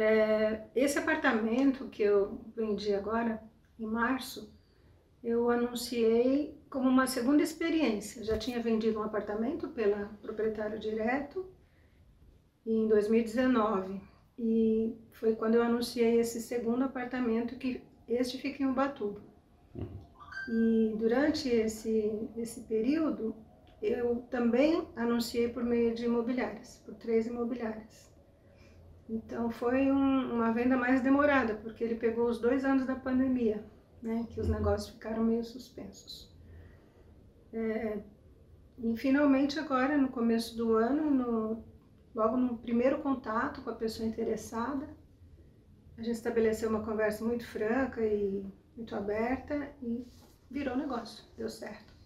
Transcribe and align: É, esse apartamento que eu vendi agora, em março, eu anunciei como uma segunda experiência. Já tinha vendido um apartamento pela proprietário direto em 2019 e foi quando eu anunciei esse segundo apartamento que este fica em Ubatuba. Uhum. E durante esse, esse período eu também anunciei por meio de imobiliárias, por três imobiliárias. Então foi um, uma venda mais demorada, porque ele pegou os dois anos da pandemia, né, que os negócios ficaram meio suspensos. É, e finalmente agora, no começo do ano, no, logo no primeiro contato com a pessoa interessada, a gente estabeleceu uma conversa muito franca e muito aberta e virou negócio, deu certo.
É, 0.00 0.68
esse 0.76 0.96
apartamento 0.96 1.88
que 1.88 2.04
eu 2.04 2.40
vendi 2.54 2.94
agora, 2.94 3.42
em 3.76 3.84
março, 3.84 4.54
eu 5.24 5.50
anunciei 5.50 6.56
como 6.70 6.88
uma 6.88 7.08
segunda 7.08 7.42
experiência. 7.42 8.22
Já 8.22 8.38
tinha 8.38 8.62
vendido 8.62 9.00
um 9.00 9.02
apartamento 9.02 9.66
pela 9.70 10.06
proprietário 10.22 10.78
direto 10.78 11.44
em 12.64 12.86
2019 12.86 14.00
e 14.38 14.96
foi 15.14 15.34
quando 15.34 15.56
eu 15.56 15.62
anunciei 15.64 16.20
esse 16.20 16.40
segundo 16.42 16.84
apartamento 16.84 17.56
que 17.56 17.82
este 18.06 18.38
fica 18.38 18.62
em 18.62 18.66
Ubatuba. 18.66 19.20
Uhum. 19.74 19.88
E 20.48 20.94
durante 20.96 21.48
esse, 21.48 22.28
esse 22.36 22.60
período 22.60 23.34
eu 23.82 24.24
também 24.30 24.86
anunciei 24.94 25.48
por 25.48 25.64
meio 25.64 25.92
de 25.92 26.04
imobiliárias, 26.04 26.80
por 26.86 26.94
três 26.94 27.26
imobiliárias. 27.26 28.16
Então 29.08 29.50
foi 29.50 29.90
um, 29.90 30.34
uma 30.34 30.52
venda 30.52 30.76
mais 30.76 31.00
demorada, 31.00 31.54
porque 31.54 31.82
ele 31.82 31.94
pegou 31.94 32.28
os 32.28 32.38
dois 32.38 32.64
anos 32.64 32.84
da 32.86 32.94
pandemia, 32.94 33.64
né, 34.02 34.26
que 34.28 34.40
os 34.40 34.48
negócios 34.48 34.90
ficaram 34.94 35.24
meio 35.24 35.42
suspensos. 35.42 36.30
É, 37.52 38.02
e 38.78 38.96
finalmente 38.96 39.58
agora, 39.58 39.96
no 39.96 40.08
começo 40.08 40.56
do 40.56 40.76
ano, 40.76 41.10
no, 41.10 41.64
logo 42.14 42.36
no 42.36 42.58
primeiro 42.58 42.98
contato 42.98 43.62
com 43.62 43.70
a 43.70 43.74
pessoa 43.74 44.06
interessada, 44.06 44.88
a 45.96 46.02
gente 46.02 46.14
estabeleceu 46.14 46.68
uma 46.68 46.84
conversa 46.84 47.24
muito 47.24 47.46
franca 47.46 48.04
e 48.04 48.44
muito 48.76 48.94
aberta 48.94 49.72
e 49.82 50.06
virou 50.50 50.76
negócio, 50.76 51.24
deu 51.36 51.48
certo. 51.48 51.97